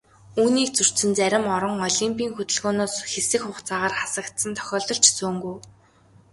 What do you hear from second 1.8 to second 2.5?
олимпын